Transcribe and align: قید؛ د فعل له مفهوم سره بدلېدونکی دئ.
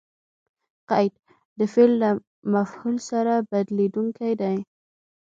قید؛ 0.89 1.13
د 1.57 1.59
فعل 1.73 1.91
له 2.03 2.09
مفهوم 2.53 2.95
سره 3.09 3.33
بدلېدونکی 3.51 4.31
دئ. 4.41 4.57